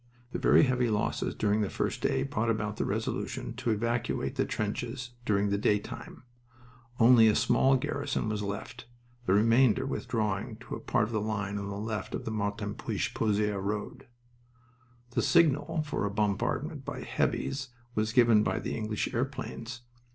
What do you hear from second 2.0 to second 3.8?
day brought about the resolution to